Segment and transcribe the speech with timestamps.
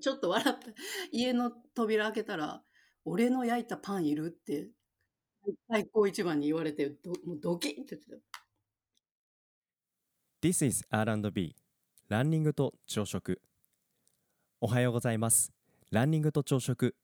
[0.00, 0.70] ちょっと笑った。
[1.12, 2.62] 家の扉開けたら、
[3.04, 4.70] 俺の焼いたパンいるって、
[5.68, 8.16] 最高一番に言われて、どもうドキッって言ってた。
[10.42, 11.56] This is R&B
[12.08, 13.40] ランニングと朝食
[14.60, 15.52] おはようございます
[15.90, 16.94] ランニングと朝食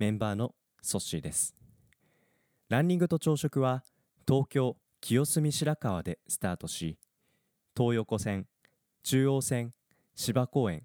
[0.00, 1.54] メンバーのソッシーです
[2.68, 3.84] ランニングと朝食は
[4.26, 6.98] 東京清澄白河でスタートし
[7.76, 8.46] 東横線
[9.04, 9.74] 中央線
[10.16, 10.82] 芝公園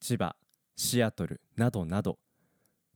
[0.00, 0.34] 千葉
[0.76, 2.18] シアトルなどなど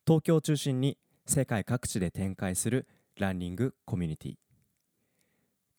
[0.07, 2.87] 東京を中心に世界各地で展開する
[3.19, 4.35] ランニングコミュニティ。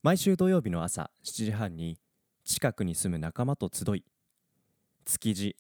[0.02, 2.00] 毎週土曜日の朝7時半に
[2.44, 4.04] 近くに住む仲間と集い
[5.06, 5.56] 築地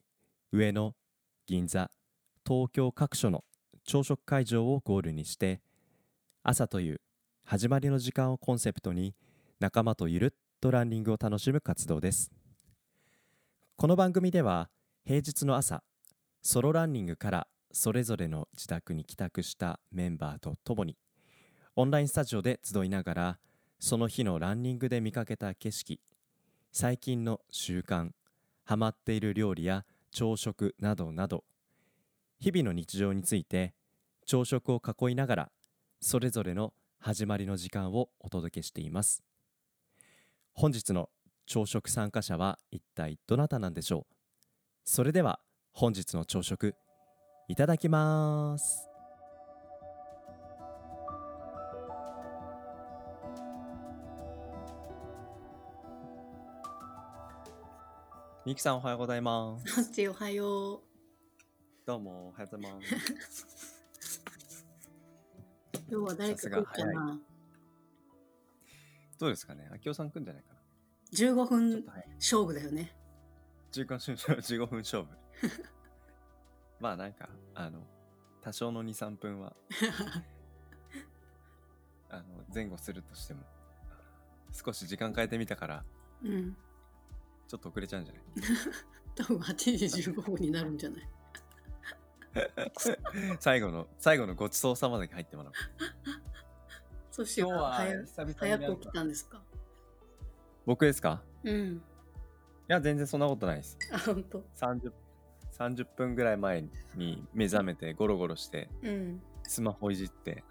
[0.51, 0.95] 上野
[1.45, 1.91] 銀座
[2.43, 3.43] 東京各所の
[3.85, 5.61] 朝食会場をゴールにして
[6.41, 7.01] 朝という
[7.43, 9.13] 始まりの時間をコンセプトに
[9.59, 10.29] 仲間とゆるっ
[10.59, 12.31] とランニングを楽しむ活動です。
[13.75, 14.69] この番組では
[15.05, 15.83] 平日の朝
[16.43, 20.97] ソロランニングからそれぞれの自宅に帰宅したメンバーと共に
[21.75, 23.39] オンラインスタジオで集いながら
[23.79, 25.99] その日のランニングで見かけた景色
[26.71, 28.09] 最近の習慣
[28.63, 31.43] ハマっている料理や朝食などなど
[32.39, 33.73] 日々の日常について
[34.25, 35.51] 朝食を囲いながら
[35.99, 39.23] それぞれの始まりの時間をお届けしています。
[40.53, 41.09] 本日の
[41.45, 44.13] 朝食参加者は一体どなたなんでしょう？
[44.85, 45.39] それでは
[45.73, 46.75] 本日の朝食
[47.47, 48.87] いただきます。
[58.45, 59.73] みきさんおはようございます。
[59.73, 60.79] ハッチおはよう。
[61.87, 63.77] どうもおはようございます。
[65.89, 67.19] 今日は誰か来るかな？
[69.19, 69.69] どうですかね？
[69.73, 70.59] 秋夫さん来るんじゃないかな
[71.13, 71.85] ?15 ちょっ分
[72.17, 72.93] 勝負だよね。
[73.71, 75.09] 15分勝負15分勝負
[76.79, 77.79] まあなんかあの
[78.41, 79.55] 多少の23分は。
[82.09, 83.41] あの前後するとしても。
[84.53, 85.85] 少し時間変えてみたから
[86.23, 86.57] うん。
[87.47, 88.23] ちょっと遅れちゃうんじゃない？
[89.15, 91.07] 多分8時15分になるんじゃない？
[93.39, 95.55] 最後の最後のごちそうさまで入ってもらおう。
[97.11, 97.49] そして早
[98.05, 99.41] 久々早く起きたんですか？
[100.65, 101.21] 僕ですか？
[101.43, 101.77] うん。
[101.77, 101.81] い
[102.67, 103.77] や全然そんなことないです。
[103.93, 104.39] あ、本当。
[104.55, 104.91] 30
[105.57, 106.63] 30分ぐらい前
[106.95, 108.89] に目覚めてゴロゴロしてうん。
[108.89, 109.21] うん。
[109.43, 110.43] スマホいじって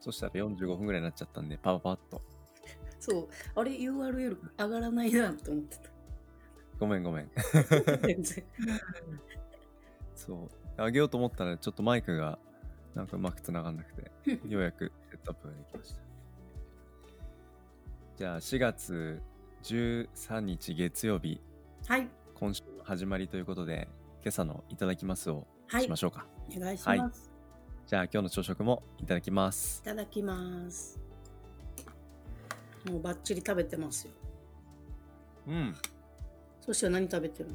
[0.00, 2.22] そしたら45分ぐらいになっちゃったんでパパパッと
[3.00, 3.28] そう。
[3.54, 5.76] あれ URL 上がらないなと思って
[6.78, 7.42] ごめんごめんた。
[8.06, 8.44] 全然。
[10.14, 10.48] そう
[10.82, 12.38] あげようと思ったらちょっとマイクが
[12.94, 14.10] なんかうまくつながんなくて
[14.48, 16.00] ようやくセットアップができました
[18.16, 19.20] じゃあ4月
[19.62, 21.40] 13日月曜日
[21.86, 22.08] はい。
[22.34, 23.88] 今週の始まりということで
[24.22, 25.82] 今朝のいただきますをはい。
[25.82, 27.30] しましょうか、お願いします。
[27.86, 29.80] じゃあ今日の朝食もいただきます。
[29.82, 30.98] いただきます。
[32.90, 34.12] もうバッチリ食べてますよ。
[35.48, 35.74] うん。
[36.60, 37.54] そして何食べてるの？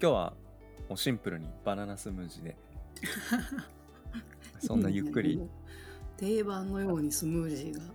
[0.00, 0.32] 今日は
[0.88, 2.56] もうシンプルにバナナスムージーで。
[4.60, 5.40] そんなゆっくり？
[6.16, 7.80] 定番のようにスムージーが。
[7.80, 7.90] ね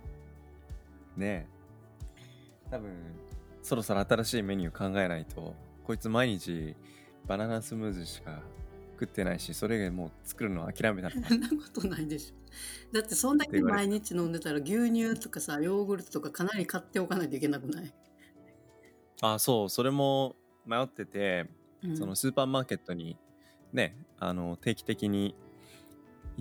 [1.20, 1.46] え。
[2.70, 2.90] 多分
[3.62, 5.54] そろそろ新しいメニュー考えないと
[5.90, 6.76] こいつ毎日
[7.26, 8.42] バナナスムージーしか
[8.92, 12.94] 食ってないしそれ以外もう作るの諦めた そんなことないでしょ。
[12.94, 17.92] だってそんだけ毎日飲んでたら牛乳とかさ、ヨーグルトとかかなり買っておかないといけなくない、
[19.20, 19.68] あそう。
[19.68, 21.50] それも迷ってて、
[21.82, 23.18] うん、そのスーパーマーケットに
[23.72, 25.34] ねあの定期的に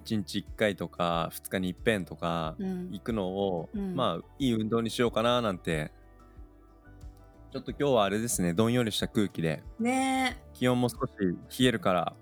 [0.03, 2.91] 1日1回とか2日に一遍とかうん。
[2.91, 3.95] 行くのを、うん。
[3.95, 5.91] まあいい運動にしようかななんて
[7.51, 9.63] ちょっと今日はあれですねどんよりした空気で。
[9.79, 10.37] ね。
[10.53, 11.11] 気温も少し
[11.59, 12.13] 冷えるから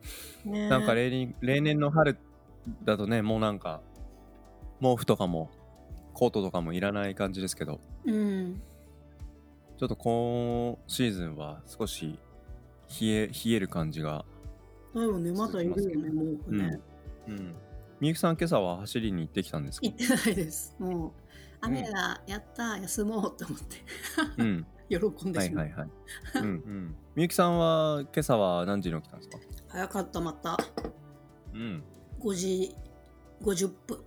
[0.46, 0.50] え。
[0.50, 0.60] ね。
[0.68, 2.18] えなんか例年例年の春
[2.86, 3.82] だとねもうなんか
[4.82, 5.50] 毛布とかも
[6.14, 7.82] コートとかもいらない感じですけど。
[8.06, 8.62] うん。
[9.78, 12.18] ちょっと今シーズンは少し
[13.02, 14.26] 冷え冷える感じが
[14.96, 16.80] だよね、まだいるよね、もうね。
[17.28, 17.56] うん。
[18.00, 19.88] みゆきさん今朝は走りに行ってきたんですか？
[19.88, 20.76] 行ってないです。
[20.80, 21.12] もう、
[21.62, 23.76] 雨だ、やった、休もうと思って、
[24.38, 24.96] うん喜
[25.28, 25.66] んでしまう。
[25.66, 25.90] はいはいはい
[26.36, 29.40] うんうんみゆきさんは今朝は何時に起きたんですか？
[29.70, 30.58] 早かった、また。
[31.54, 31.84] うん
[32.20, 32.76] 5時
[33.42, 34.00] 50分。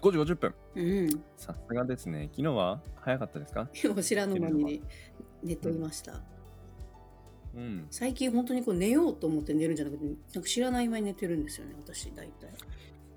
[0.00, 1.24] 5時50分うん。
[1.36, 3.68] さすがですね昨日は早かったですか？
[3.82, 4.82] 今日知らぬ間に
[5.42, 6.20] 寝ていました。
[7.54, 10.10] うん最近本当にこう寝ようと思って寝るんじゃなくて、な
[10.40, 12.50] んか知らない間に寝てるんですよね、私、大体。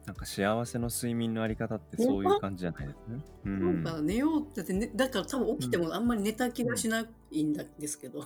[0.05, 3.23] なんか幸せの睡眠のあり方ってそういう感じじゃないですね。
[3.45, 3.83] うん。
[3.83, 8.21] なんか寝ようって言って、ね、だから多分起きてもあんまり寝た気がしないんだですけど、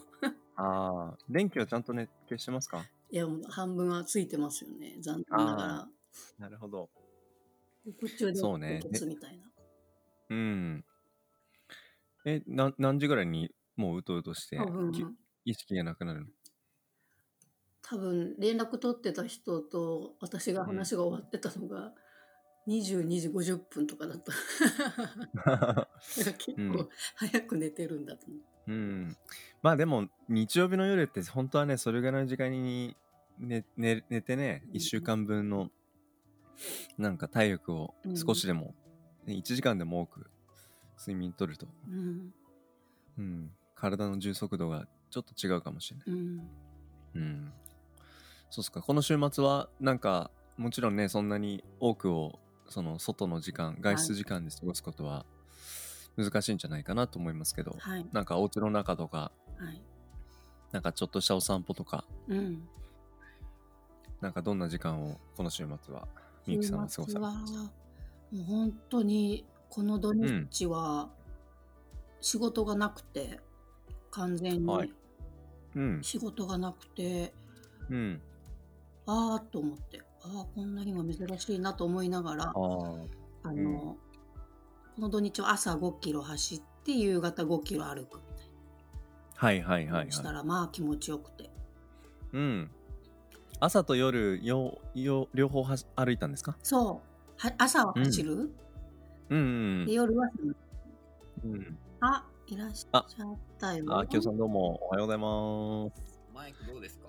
[0.57, 2.83] ああ、電気はちゃんとね、消してますか？
[3.09, 4.97] いや、もう半分はついてますよね。
[4.99, 5.87] 残念ながら。
[6.37, 6.89] なるほど。
[8.01, 9.43] 途中でそうねみたいな。
[10.29, 10.85] うん。
[12.25, 15.03] え、な何時ぐらいにもううとうとして多分、き
[15.45, 16.25] 意識がなくなるの？
[17.89, 21.91] 多分連絡取ってた人と私が話が終わってたのが、
[22.68, 25.88] 22時50分とかだった。
[26.38, 28.39] 結 うん構早く寝てるんだと思う。
[28.68, 29.18] うん。
[29.63, 32.95] まあでも、日曜日の夜って本当はね、それぐらいの時間に
[33.39, 35.71] 寝寝寝てね、うん1週間分の
[37.00, 38.75] なんか体力を少しでも、
[39.25, 40.30] ね1時間でも多く
[41.00, 42.33] 睡眠取ると、うん。
[43.18, 46.06] うん、体の充足度がちょっと違うかもしれない。
[46.07, 46.50] うん。
[47.15, 47.53] うん。
[48.50, 48.81] そうっすか。
[48.81, 55.25] この週末は、なんか、もちろんね、そんなに多くを、その、外の時間、外出時間で過ごすことは、
[56.18, 58.06] 難しいんじゃないかなと思いますけど、はい。
[58.12, 59.81] なんか、お家の中とか、はい。
[60.72, 62.68] なんか、ちょっとしたお散歩とか、うん。
[64.22, 66.07] なんか、どんな時間を、この週末は、
[66.46, 71.10] みゆきさんは過ごされましたもう本当にこの土日は
[72.22, 73.40] 仕事がなくて、
[74.12, 74.94] 完全はいに
[75.75, 76.04] うん。
[76.04, 77.34] 仕事がなくて、
[77.90, 78.22] うん。
[79.11, 80.01] ああと思って。
[80.21, 83.01] ああこんなにも珍しいなと思いながらあの、
[83.44, 83.75] うん。
[83.75, 83.97] こ
[84.97, 88.23] の土日は朝5キロ走って夕方5キロ歩くみ
[89.35, 90.11] はいはいたいな、はいはい。
[90.11, 91.50] したらまあ気持ちよくて。
[92.33, 92.71] うん。
[93.61, 96.57] 朝と夜、よ、よ、両方はし歩いたんですか？
[96.62, 97.38] そう。
[97.38, 98.51] は朝は走る、
[99.29, 99.39] うん。
[99.81, 100.29] うんで夜は
[101.44, 101.51] うん。
[101.53, 101.77] うん。
[102.01, 103.03] あいらっしゃっ
[103.57, 103.85] たよ。
[103.97, 106.19] あ、きよさんどうも、おはようございます。
[106.33, 107.07] マイクどうですか？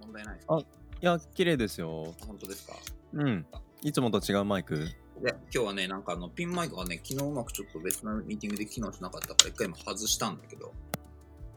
[0.00, 0.60] 問題ないですか？
[1.04, 2.14] や、綺麗ですよ。
[2.26, 2.74] 本当ですか？
[3.14, 3.46] うん。
[3.82, 4.78] いつもと違うマイク
[5.20, 10.72] で今日はね、なんかあのピンマイクがね、昨日うまくちょっと別のミーティングで機能しなかったから一回今外したんだけど、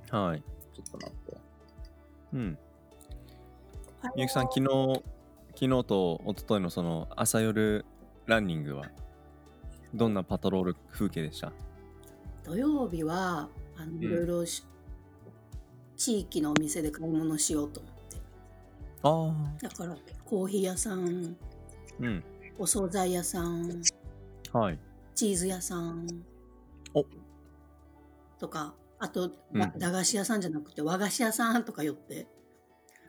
[0.09, 0.43] はい。
[0.73, 1.37] ちょっと待って。
[2.33, 2.57] うん。
[4.15, 5.03] みゆきさん、昨日、
[5.55, 7.85] 昨日と一昨日のその朝夜
[8.25, 8.89] ランニングは、
[9.93, 11.53] どんなパトロール風景でした？
[12.43, 14.63] 土曜日はあのんいろいろし、
[15.95, 17.94] 地域のお店で買い物しようと思っ。
[19.61, 21.35] だからコーヒー屋さん
[21.99, 22.23] うん。
[22.57, 23.81] お惣菜屋さん
[24.51, 24.79] はい。
[25.13, 26.07] チーズ屋さん
[26.95, 27.05] お。
[28.39, 29.59] とかあと、うん。
[29.59, 32.27] だ駄菓子屋さんじゃなくて和菓子屋さんとか寄って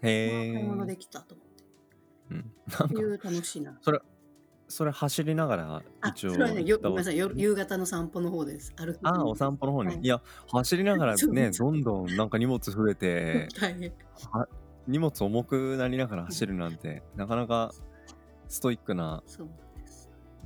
[0.02, 0.52] へえ。
[0.52, 1.64] 買い物できたと思って、
[2.30, 2.52] うん。
[2.78, 3.78] なんか、いう楽しいな。
[3.80, 4.00] それ、
[4.68, 7.16] それ走りながらあ一応それはねごめんなさい。
[7.16, 8.74] よ夕方の散歩の方です。
[8.76, 9.94] 歩くああ、お散歩の方ね。
[9.94, 10.00] はい。
[10.02, 10.20] いや、
[10.52, 13.92] 走りながらね、 どんどんなんか荷物増えて、 大変
[14.86, 17.72] 荷物重くなりながら走るなんて、なかなか
[18.48, 19.48] ストイックな、そう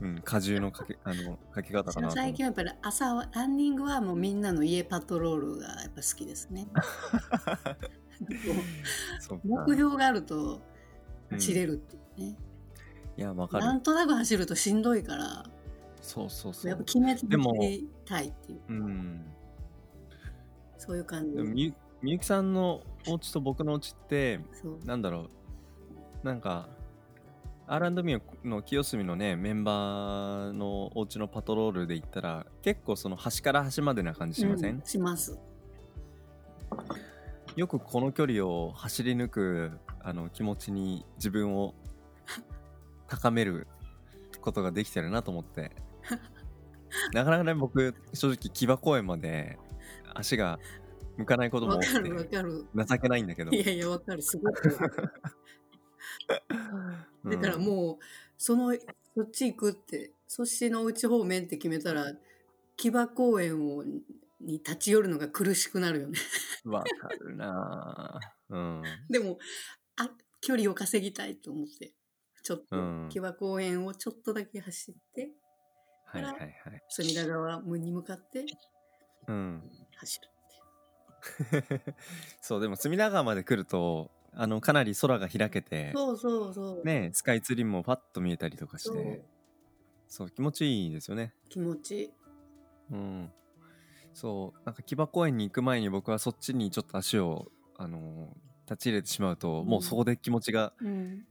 [0.00, 6.66] うん、荷重のかけあのかけ方かな最近はやっぱり朝はランニングはもうみんなの家パトロールがやっぱ好きですね。
[9.44, 10.62] 目標があると
[11.30, 11.38] うん。
[11.38, 12.36] 走れるっていうね、
[13.16, 13.64] いや、わかる。
[13.64, 15.44] なんとなく走るとしんどいから
[16.00, 16.70] そうそうそう。
[16.70, 17.26] やっぱ決めて
[18.04, 18.60] たいっていう。
[18.68, 19.24] うん。
[20.78, 24.78] そういう感じみゆきさんのお家と僕のお家って、そう。
[24.84, 25.28] なんだろ
[26.22, 26.26] う。
[26.26, 26.68] なんか、
[27.66, 35.38] R&B の清澄のね、メンバーのお家のパトロールで言ったら、結構その端から端までな感じしません、うんします。
[37.54, 39.70] よくこの距離を走り抜く
[40.02, 41.74] あの気持ちに自分を
[43.08, 43.66] 高める
[44.40, 45.72] ことができてるなと思って。
[47.12, 49.58] なかなかね僕正直木場公園まで
[50.14, 50.58] 足が
[51.20, 52.66] 向かないことも多わかるわくてかる。
[52.74, 53.50] 情けないんだけど。
[53.50, 54.22] いやいやわかる。
[54.22, 54.70] すごく
[57.24, 57.98] だからうんもう
[58.38, 58.74] その
[59.14, 62.12] そっち行くってそっちのお家方面って決めたら
[62.76, 66.18] 木場公園をに立ち寄るのが苦しくなるよね。
[66.64, 68.18] わかるな。
[68.50, 68.82] ぁうん。
[69.10, 69.38] でも
[69.96, 70.10] あ
[70.40, 71.92] 距離を稼ぎたいと思って
[72.42, 73.08] ちょっとうん。
[73.10, 75.32] 木場公園をちょっとだけ走って
[76.06, 76.52] はいはいはい。
[76.88, 78.46] 隅田川に向かって
[79.28, 79.62] うん。
[79.96, 80.28] 走る
[82.40, 89.24] そうでも隅田川まで来るとあのかなり空が開けてそうそうそう、ねスカイツリーもパッと見えたりとかして
[90.10, 90.30] そう。
[90.30, 91.32] 気持ちいいですよね。
[91.48, 92.10] 気持ちいい。
[92.90, 93.32] うん。
[94.12, 98.36] そうなんか木場公園に行く前に僕はそっちにちょっと足をあの
[98.66, 99.66] 立ち入れてしまうと、うん。
[99.66, 101.24] もうそこで気持ちがうん。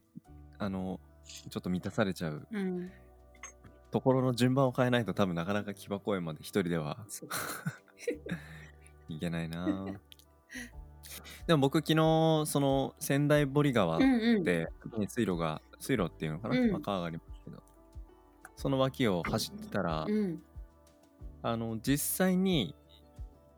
[0.58, 2.48] あのちょっと満たされちゃう。
[2.50, 2.90] うん。
[3.92, 6.98] ところの順番を変えないと多分なかなか木場公園まで一人では
[9.10, 9.86] そう行けないな。
[11.48, 15.08] でも僕昨日その仙台堀川っうんうん。
[15.08, 16.72] 水路が水路っていうのかな、うん。
[16.72, 17.64] まあ川がありますけど
[18.56, 20.42] その脇を走ってたら、うん。
[21.42, 22.76] あの実際に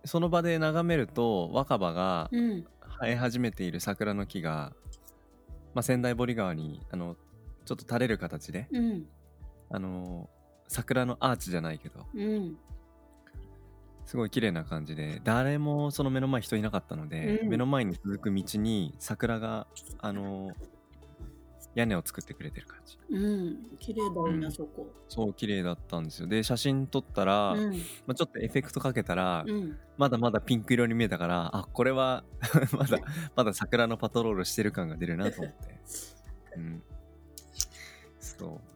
[0.05, 2.65] その場で眺めると若葉がうん。
[3.00, 4.74] 生え始めている桜の木が、
[5.74, 7.15] まあ、仙台堀川にあの
[7.65, 9.08] ちょっと垂れる形でうん。
[9.70, 10.29] あの
[10.67, 12.58] 桜のアーチじゃないけどうん
[14.12, 17.48] すごい綺麗な感じで誰もその目の前人いなかったので、うん。
[17.48, 19.68] 目の前に続く道に桜が
[20.00, 20.51] あの
[21.75, 22.98] 屋根を作ってくれてる感じ。
[23.10, 23.58] うん。
[23.80, 24.51] 綺麗だよね、うん。
[24.51, 24.91] そこ。
[25.08, 26.27] そう綺麗だったんですよ。
[26.27, 27.72] で写真撮ったら、うん。
[27.72, 27.77] ま
[28.10, 29.77] あ、ちょっとエフェクトかけたら、うん。
[29.98, 32.25] まだまだピンク色に見えたからあこれは
[32.77, 33.00] まだ
[33.38, 35.80] まだ桜のパトロールしてる感が出るなと思って。
[36.58, 36.84] うん。
[38.20, 38.71] そう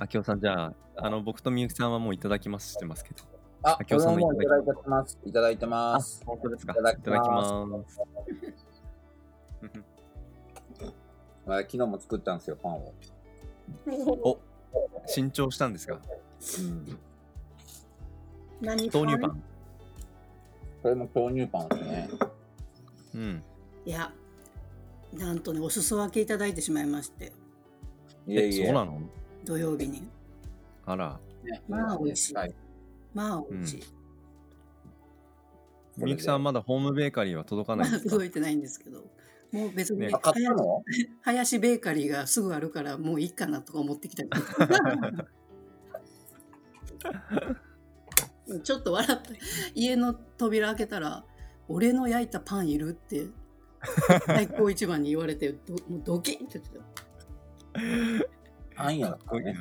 [0.00, 3.22] あきおさんじゃああの僕とみゆきさんはもういただきますしてますけど
[3.62, 5.18] あ、明夫さんもいただいてます。
[5.24, 6.22] いただいてます。
[6.26, 8.00] 本当ですかいただきますいただきます
[11.46, 12.92] あ昨日も作ったんですよ、パンを。
[14.22, 14.38] お
[15.06, 15.98] 新調したんですか
[16.58, 16.98] うん。
[18.60, 19.42] 何豆乳パン
[20.82, 22.08] これも豆乳パンですね。
[23.14, 23.42] うん
[23.86, 24.12] いや
[25.14, 27.32] なんとねお裾分けいただいてしまいまして
[28.26, 28.66] いえいえ。
[28.66, 29.00] そうなの？
[29.44, 30.02] 土曜日に。
[30.86, 31.18] あら。
[31.44, 32.34] ねまあ美味しい。
[32.34, 32.54] はい。
[33.12, 33.82] まあ美味しい、
[35.98, 38.10] みゆきさんはまだホームベーカリーは届かないんですか？
[38.10, 39.04] 届いてないんですけど。
[39.52, 40.82] もう別に、ねあ、買ったの？
[41.22, 44.36] 林ベーカリーがすぐあるからもういいかなとか思ってきたけど
[48.64, 49.30] ちょっと笑った。
[49.74, 51.24] 家の扉開けたら
[51.68, 53.26] 「俺の焼いたパンいる?」って
[54.26, 56.78] 最高一番に言われてどもうドキッって言ってた
[58.74, 59.56] パン屋だったね。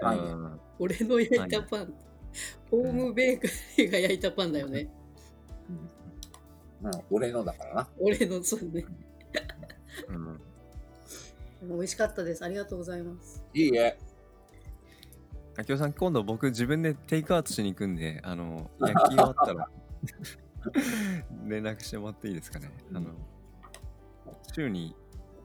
[0.00, 0.60] パン屋うん。
[0.78, 1.94] 俺の焼いたパン。
[2.70, 3.48] ホームベーカ
[3.78, 4.88] リーが焼いたパンだよね。
[6.82, 7.88] うん、俺のだからな。
[7.98, 8.84] 俺のそうね。
[10.08, 10.40] うん。
[11.62, 12.44] 美味しかったです。
[12.44, 13.42] ありがとうございます。
[13.54, 13.98] いいえ。
[15.56, 19.68] あきおさん今度僕自分でテイクアウトしに行くんであの焼き終わったら。
[21.46, 22.70] 連絡してもらっていいですかね。
[22.92, 23.10] あの
[24.54, 24.94] 週に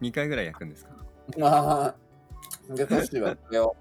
[0.02, 0.92] 2回ぐらい焼くんですか？
[1.38, 1.96] まあ、
[2.70, 3.76] で、トシはこれを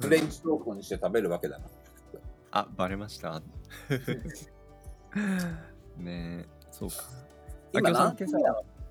[0.00, 1.66] フレンチトークにして食べるわけだな。
[2.50, 3.42] あバレました。
[5.96, 6.96] ねえそうか。
[7.74, 8.38] あ今何今朝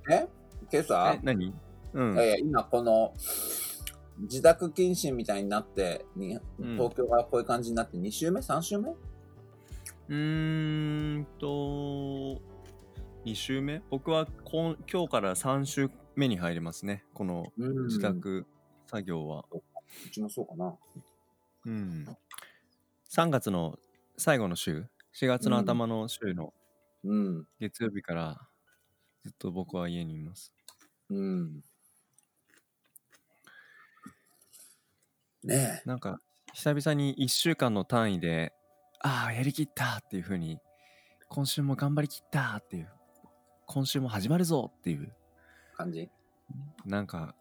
[0.09, 0.27] え？
[0.71, 1.13] 今朝？
[1.13, 1.53] え何？
[1.93, 3.13] うん、えー今この
[4.19, 6.73] 自宅謹慎みたいになってにうん。
[6.75, 8.89] 東京がこういう感じになって2週目？3週目？
[8.89, 11.45] うーんと
[13.25, 13.81] 2週目？
[13.89, 17.05] 僕はこん今日から3週目に入りますね。
[17.13, 17.85] このうん。
[17.87, 18.45] 自宅
[18.93, 19.59] 作業は、う。
[20.11, 20.77] ちもそうかな。
[21.65, 22.05] うん、
[23.09, 23.79] 3月の
[24.17, 24.85] 最後の週。
[25.15, 26.53] 4月の頭の週の
[27.03, 27.47] うん。
[27.59, 28.47] 月曜日から
[29.23, 30.53] ずっと僕は家にいます。
[31.09, 31.63] うん。
[35.43, 35.89] ねえ。
[35.89, 36.19] なんか
[36.53, 38.53] 久々に1週間の単位で
[39.01, 40.59] ああやりきったっていう風に
[41.29, 42.89] 今週も頑張りきったっていう
[43.65, 45.11] 今週も始まるぞっていう。
[45.75, 46.11] 感じ？
[46.85, 47.33] なんか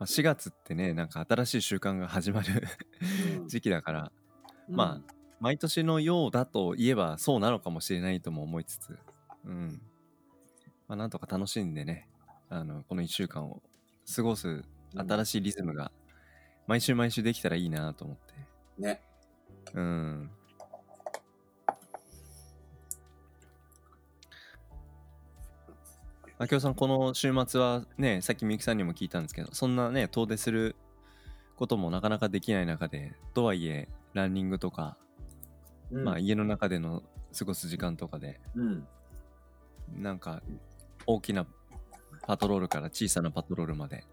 [0.00, 2.66] まあ4月ってねなんか新しい習慣が始まる
[3.46, 4.12] 時期だから
[4.68, 8.98] まあ毎年のようだと言えばそうなのかもしれないとも思いつつ
[9.44, 9.80] うん。
[10.88, 12.08] まあなんとか楽しんでね
[12.48, 13.62] あのこの1週間を
[14.14, 14.64] 過ごす
[14.96, 15.92] 新しいリズムが
[16.66, 18.34] 毎週毎週できたらいいなと思って。
[18.78, 19.02] ね。
[19.74, 20.30] うん
[26.40, 30.74] 明夫さんこの週末はねさっきみゆきさんにも聞いたんですけどそんなね遠出する
[31.54, 34.96] こともなかなかできない中でとはいえランニングとか、
[35.90, 36.04] うん。
[36.04, 37.02] まあ家の中での
[37.38, 38.88] 過ごす時間とかでうん。
[39.94, 40.40] なんか
[41.06, 41.46] 大きな
[42.26, 44.04] パトロールから小さなパトロールまで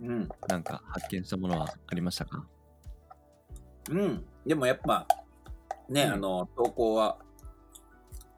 [0.00, 0.28] うん。
[0.48, 2.44] なんか発見したものはありましたか？
[3.88, 4.24] うん。
[4.44, 5.06] でもやっぱ
[5.88, 6.12] ね、うん。
[6.14, 7.18] あの投稿は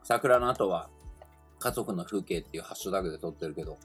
[0.02, 0.90] 桜の後は
[1.64, 3.78] 家族の風景っていうハッシュタグで撮ってるけど。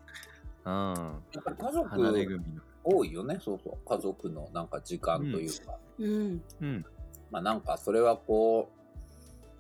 [0.66, 2.42] あやっぱり家族
[2.84, 3.40] 多いよね。
[3.42, 3.88] そうそう。
[3.88, 6.44] 家族のなんか時間というか、うん。
[6.60, 6.86] うん。
[7.32, 8.70] まあなんかそれはこ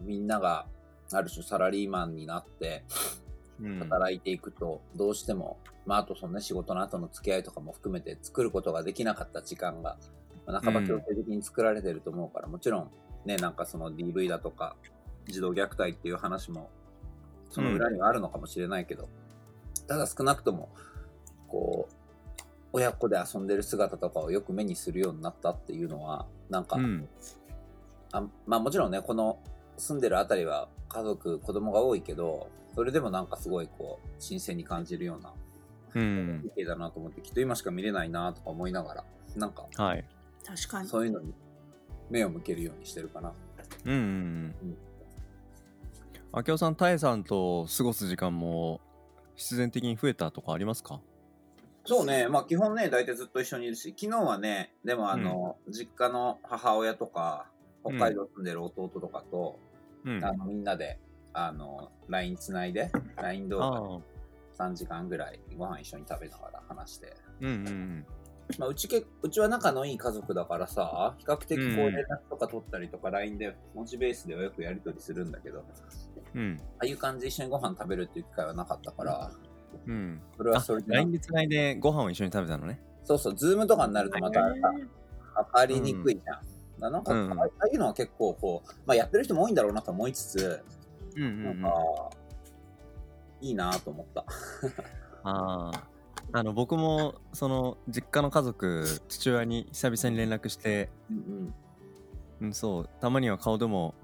[0.01, 0.65] うみんなが
[1.13, 2.83] ある種サラリーマンになって
[3.61, 3.79] うん。
[3.79, 9.97] 働いていくとどうしても、まああとそのね仕事の後の付き合いとかも含めて作ることができなかった時間が、
[10.45, 12.91] まあ、半ば強制的に作られてると思うから、もちろん
[13.23, 14.75] ねなんかその DV だとか
[15.25, 16.69] 児童虐待っていう話も
[17.49, 19.09] その裏にはあるのかもしれないけど、
[19.87, 20.69] ただ少なくとも
[21.47, 21.93] こう
[22.71, 27.07] 親子で遊んでる姿とかをよく目にするようになったっていうのはなんか、うん。
[28.11, 29.39] あまあもちろんねこの
[29.77, 35.33] 住んでるあたりは家族子供が多いけどそれでもなんかすごいこう新鮮に感じるような
[35.95, 36.39] うん。
[36.43, 39.03] 風景だなと思ってきっと今しか見れないなとか思いながら
[39.35, 40.05] なんかはい。
[40.45, 40.87] 確かに。
[40.87, 41.33] そういうのに
[42.09, 43.33] 目を向けるようにしてるかな。
[43.85, 43.99] うんうん。
[43.99, 44.77] うん
[46.31, 48.81] 明夫さん、タエさんと過ごす時間も
[49.36, 51.01] 必然的に増えたとかありますか？
[51.86, 57.48] そうね、まあ基本ね、大体ずっと一緒にいるし、昨日はね、でもあの、実家の母親とか、
[57.83, 59.59] 北海道住んでる弟とかと、
[60.05, 60.24] うん。
[60.24, 61.00] あのみんなで、
[61.33, 64.03] あの、LINE つないで、LINE 動画で
[64.59, 67.15] あ3時間ぐらいご飯一緒に食べながら話して。
[67.41, 68.05] うんうんうん。
[68.57, 75.63] まあ、うちけ、うちは仲のいい家族だからさ、比較的こううん連絡とか取ったりとか LINE で文字ベースではよくやり取りするんだけど、あ
[76.33, 76.59] うん。
[76.79, 79.31] あいう感じで一緒にご飯食べるっていう機会はなかったから、
[79.85, 80.21] うん。
[80.35, 82.81] それはあそれ、でな LINE でつないでご飯を一緒に食べたのね。
[83.03, 84.49] そうそう、ズームとかになるとまたさ、
[85.35, 86.39] 測りにくいじゃん。
[86.79, 90.63] だなんか、うんああいうのは結構こう、まあ、やってる人も多いんだろうなと思いつつ、
[91.15, 91.61] うんうんうんん。
[91.61, 92.09] なかあ、
[93.41, 94.25] いいなと思った。
[95.23, 95.98] あー。
[96.31, 101.53] あの僕もその実家の家族父親に久々に連絡して、うん
[102.41, 103.95] うん、そうたまには顔でも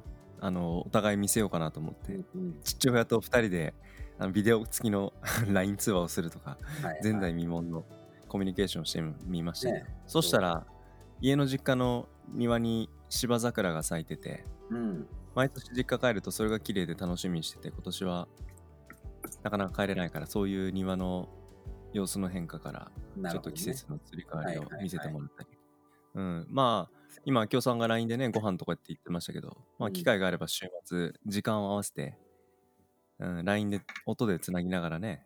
[0.41, 2.60] あのお互い見せようかなと思って、うんうん。
[2.63, 3.74] 父親と2人で
[4.20, 5.13] あのビデオ付きの
[5.48, 7.00] LINE 通話をするとかはい。
[7.03, 7.86] 前代未聞の
[8.27, 9.72] コミュニケーションをしてみました。
[9.72, 9.86] ね。
[10.08, 10.65] そしたら
[11.22, 15.08] 家の実家の庭に芝桜が咲いててうん。
[15.36, 18.27] 毎年実家帰るとそれが綺麗で楽しみにしてて今年は
[19.44, 21.27] なかなか帰れないからそういう庭の
[21.95, 22.91] 様子の変化から
[23.31, 24.83] ちょっと季節の移り変わりをはいはいはい。
[24.83, 25.49] 見せてもらったり、
[26.15, 29.93] うん、まあ今明夫さんが LINE でねご飯とかって言ってましたけど、まあ、うん。
[29.93, 32.17] 機会があれば週末時間を合わせて、
[33.19, 35.25] うん、LINE で音でつなぎながらね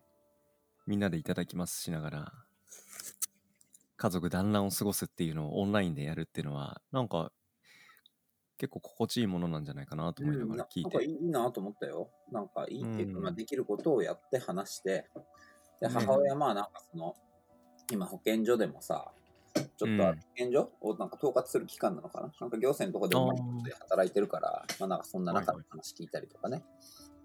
[0.86, 2.34] みんなでいただきますしながら
[3.98, 7.32] 家族団らんを過ごすっていうのをオンラインでやるっていうのはなんか
[8.60, 12.10] 結構心地いいものなんじゃないかなと思いながら聞いて、なんかいいなと思ったよ。
[12.30, 13.24] なんかいいっていうか、うん。
[13.24, 15.08] まあ、できることをやって話して、
[15.80, 17.16] で、ね母親まあなんかその、
[17.92, 19.12] 今保健所でもさ、
[19.56, 19.98] ちょっとうん。
[19.98, 22.32] 保健所をなんか統括する機関なのかな？
[22.40, 26.64] なんか行政のところでうまいことで働いてるから、まあなんかそんな中の話聞いたりとかね。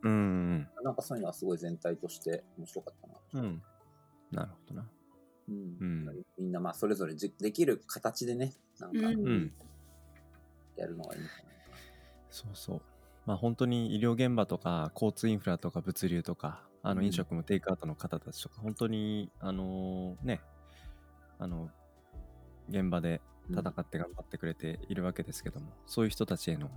[0.03, 0.15] うんう
[0.57, 3.43] んなんかそういうのはすごい全体として面白かったな。
[3.43, 3.63] うん。
[4.31, 4.91] なるほどな。
[5.49, 5.55] うん。
[5.81, 6.25] うん。
[6.39, 9.27] みんなまあそれぞれじできる形でね、なんかうん。
[9.27, 9.53] うん。
[10.77, 11.43] やるのがいいのかな。
[12.31, 12.81] そうそう。
[13.25, 20.41] まあ本当に医療現場とか交通インフラとか物流とか、あのうん飲食もテイクアウトの方たちとか、本当に、あのね、
[21.39, 21.71] あの、
[22.69, 23.21] 現場で
[23.51, 26.71] 戦って頑張ってくれているわけですけども、そういう人たちへの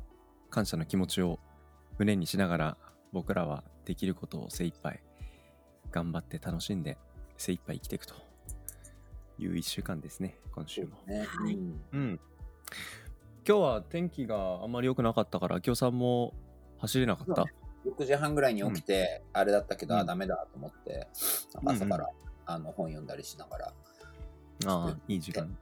[0.49, 1.39] 感謝の気持ちを
[1.97, 2.77] 胸にしながら、
[3.11, 5.01] 僕らはできることを精一杯
[5.91, 6.97] 頑張って楽しんで
[7.37, 8.13] 精一杯生きていくと
[9.39, 10.97] いう一週間ですね、今週も。
[11.05, 11.19] ね。
[11.25, 12.19] はいうんうん。
[13.47, 16.33] 今日は天気があんまり良くなかったから、明夫さんも
[16.79, 17.45] 走れなかった？
[17.95, 20.01] 6時半ぐらいに起きて、あれだったけど、うん。
[20.01, 21.07] あ、ダメだと思って、
[21.65, 22.09] 朝から、
[22.45, 23.73] あの本読んだりしながら。
[24.65, 25.57] ああ、いい時間。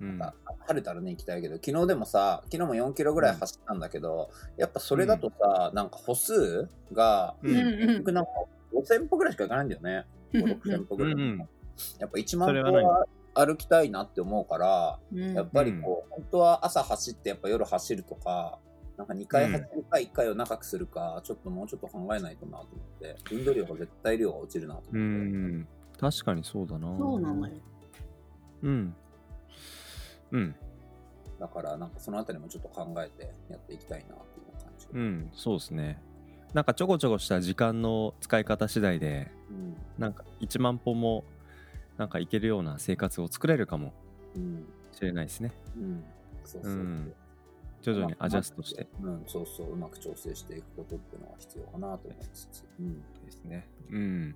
[0.00, 0.34] なんか
[0.66, 7.48] 晴れたらね、行きたいけど、昨日でもさ、昨日も4キロぐらい走ったんだけど、やっぱそれだとさ、なんか歩数が、う。
[7.48, 7.54] うん。
[7.54, 8.30] んうん僕なんか
[8.74, 10.06] 5000歩ぐらいしか行かないんだよね。
[10.34, 10.42] うん。
[10.44, 11.14] 5 6000歩ぐらい。
[11.14, 11.38] うんうん。
[11.38, 15.34] やっぱ1万歩は歩きたいなって思うから、うん。
[15.34, 18.58] やっぱりこう、本当は朝走って、やっぱ夜走るとか、
[18.96, 24.98] なんか2回走るか1回を長くするか、ちょっともうちょっと考えないとなと思って、運動量が絶対量が落ちるなと思って。
[24.98, 25.68] うん。
[26.00, 26.96] 確かにそうだな。
[26.96, 27.54] そうなのよ。
[28.62, 28.96] うん。
[30.32, 30.54] うん。
[31.38, 34.86] だから、なんかそのあたりもちょっと考えてやっていきたいなっていう感じ。
[34.92, 36.02] うん、そうですね。
[36.54, 39.76] なんかちょこちょこした時間の使い方次第で、うん。
[39.98, 41.24] なんか1万歩も
[41.98, 43.92] なんかいけるような生活を作れるかも
[44.34, 44.64] うん。
[44.92, 45.52] しれないですね。
[45.76, 46.04] うん。
[46.44, 46.72] そうそう。
[46.72, 47.12] うん
[47.86, 48.88] 徐々にアジャストして。
[49.00, 52.64] うん、そうそう、うまく調整していくことっていうのが必要かなと思いつつ。
[52.80, 53.00] うん。
[53.24, 53.68] ですね。
[53.90, 54.34] うん。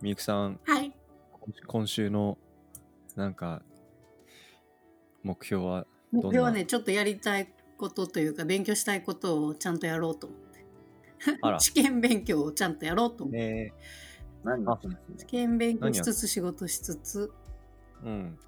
[0.00, 0.96] みゆきさん、はい。
[1.66, 2.38] 今週の
[3.16, 3.62] なんか
[5.22, 11.36] 目標は目標はね、ちょっとやりたいことというか、勉強したいことをちゃんとやろうと思って。
[11.42, 13.38] あら 試験勉強をちゃんとやろうと思って。
[13.38, 13.72] ね
[14.42, 14.78] 何あ
[15.18, 17.32] 試験勉強しつつ仕事しつつ、
[18.04, 18.38] うん、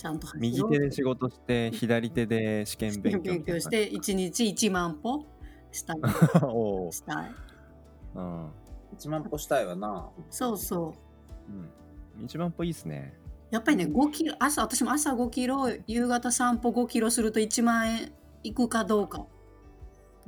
[0.00, 5.26] ちゃんと右手で仕事して左手で試験試勉強験 勉強して、1日1万歩
[5.70, 5.96] したい。
[6.90, 7.34] したい。
[8.14, 8.48] うん
[8.96, 10.08] 1万歩したいわな。
[10.30, 10.94] そうそ
[11.48, 11.52] う。
[12.18, 13.12] うん、一万歩いいっすね
[13.50, 19.26] やっぱりね、5キロ、朝、私も朝5キロ、夕方散歩5キロすると1万円いくかどうか。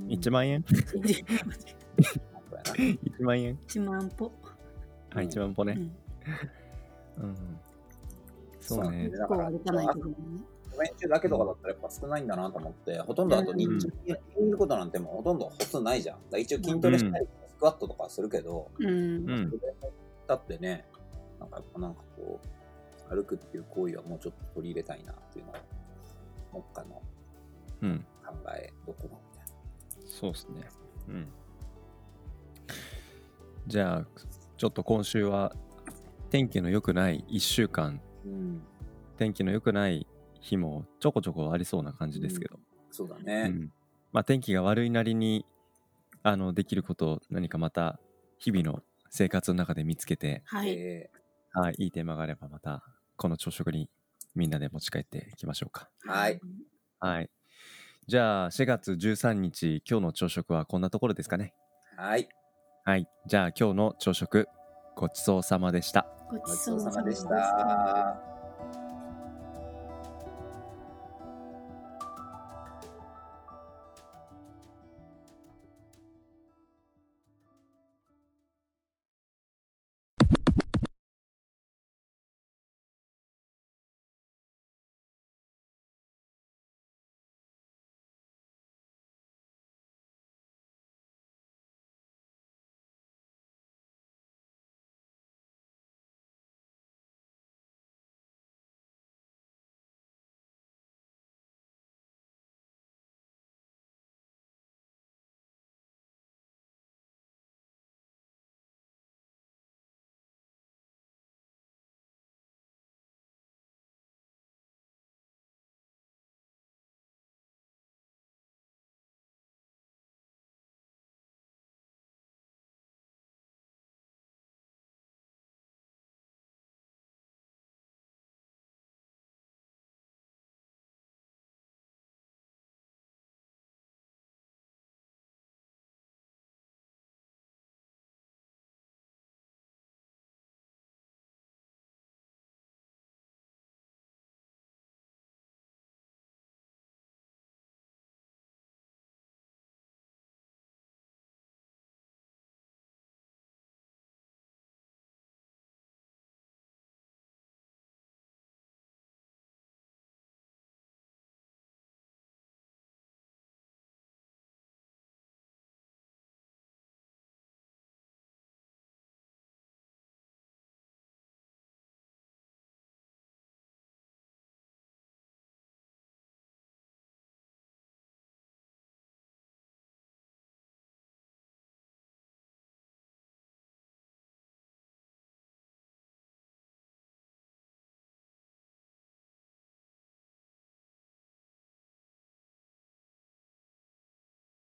[0.00, 0.52] 1万円？
[0.52, 0.98] や
[2.62, 2.72] な。
[2.74, 4.30] 1万円？1万歩。
[5.14, 5.78] あ1万歩ね
[7.16, 7.24] うん。
[7.24, 7.36] うん、
[8.62, 10.14] そうねだから、こう歩かないけどね。
[10.72, 13.88] 午前中だけとかだったらやっぱ少ないんだなと思って、ほとんどあと日中
[14.38, 16.18] にいることなんてもうほとんど歩数ないじゃん。
[16.30, 19.50] だ一応筋トレしたり、スクワットとかするけど、うん。
[20.26, 20.86] だってね、
[21.38, 22.40] なんかやっぱなんかこ
[23.10, 25.60] う、歩くっていう行為はもうちょっと取り入れたいなっていうのが、
[26.54, 27.02] 目下の
[27.82, 29.52] うん考えどころみたいな。
[30.06, 30.68] そうですね。
[31.08, 31.28] うん。
[33.66, 34.06] じゃあ、
[34.56, 35.54] ちょっと今週は
[36.30, 38.62] 天気の良くない1週間、うん。
[39.16, 40.06] 天気の良くない
[40.40, 43.48] 日もちょこちょこありそうな感じですけど、うそうだね。
[43.48, 43.70] ん
[44.12, 45.46] まあ、天気が悪いなりに
[46.22, 47.98] あのできることを何かまた
[48.38, 50.70] 日々の生活の中で見つけて、はい。
[50.70, 51.10] え
[51.52, 52.82] はい、いいテーマがあればまた
[53.16, 53.90] この朝食に
[54.34, 55.88] みんなで持ち帰っていきましょうか。
[56.06, 56.40] ーはい。
[56.98, 57.30] はい。
[58.06, 61.54] じゃあ4月13日今日の朝食はこんなところですかね。
[61.96, 62.28] はい。
[62.84, 63.06] はい。
[63.26, 64.48] じゃあ今日の朝食
[64.94, 66.06] ごちそうさまでした。
[66.30, 68.16] ごごちちそううさまでした。